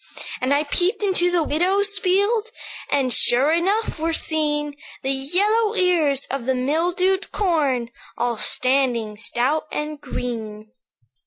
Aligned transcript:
"And 0.41 0.51
I 0.51 0.63
peeped 0.63 1.03
into 1.03 1.29
the 1.29 1.43
widow's 1.43 1.99
field, 1.99 2.49
And, 2.89 3.13
sure 3.13 3.51
enough, 3.51 3.99
were 3.99 4.13
seen 4.15 4.75
The 5.03 5.11
yellow 5.11 5.75
ears 5.75 6.25
of 6.31 6.47
the 6.47 6.55
mildewed 6.55 7.31
corn, 7.31 7.91
All 8.17 8.35
standing 8.37 9.15
stout 9.15 9.67
and 9.71 10.01
green. 10.01 10.71